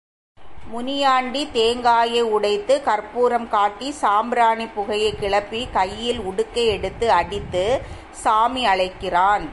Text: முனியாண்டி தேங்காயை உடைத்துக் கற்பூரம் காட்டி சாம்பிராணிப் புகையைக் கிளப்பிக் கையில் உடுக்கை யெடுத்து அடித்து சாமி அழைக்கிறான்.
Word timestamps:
முனியாண்டி 0.67 1.51
தேங்காயை 1.51 2.21
உடைத்துக் 2.23 2.83
கற்பூரம் 2.83 3.49
காட்டி 3.49 3.91
சாம்பிராணிப் 3.91 4.73
புகையைக் 4.75 5.19
கிளப்பிக் 5.19 5.73
கையில் 5.73 6.19
உடுக்கை 6.19 6.67
யெடுத்து 6.67 7.07
அடித்து 7.07 7.81
சாமி 8.11 8.65
அழைக்கிறான். 8.65 9.49